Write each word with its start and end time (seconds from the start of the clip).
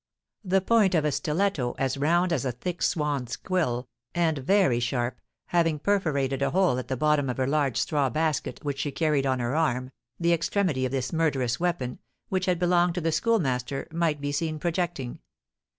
The 0.43 0.61
point 0.61 0.95
of 0.95 1.05
a 1.05 1.11
stiletto, 1.11 1.75
as 1.77 1.95
round 1.95 2.33
as 2.33 2.43
a 2.43 2.51
thick 2.51 2.81
swan's 2.81 3.35
quill, 3.37 3.87
and 4.15 4.39
very 4.39 4.79
sharp, 4.79 5.21
having 5.49 5.77
perforated 5.77 6.41
a 6.41 6.49
hole 6.49 6.79
at 6.79 6.87
the 6.87 6.97
bottom 6.97 7.29
of 7.29 7.37
her 7.37 7.45
large 7.45 7.77
straw 7.77 8.09
basket 8.09 8.59
which 8.63 8.79
she 8.79 8.91
carried 8.91 9.27
on 9.27 9.37
her 9.37 9.55
arm, 9.55 9.91
the 10.19 10.33
extremity 10.33 10.87
of 10.87 10.91
this 10.91 11.13
murderous 11.13 11.59
weapon, 11.59 11.99
which 12.29 12.47
had 12.47 12.57
belonged 12.57 12.95
to 12.95 13.01
the 13.01 13.11
Schoolmaster, 13.11 13.87
might 13.91 14.19
be 14.19 14.31
seen 14.31 14.57
projecting. 14.57 15.19